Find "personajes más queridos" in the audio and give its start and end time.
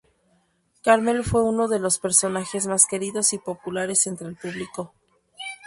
1.99-3.33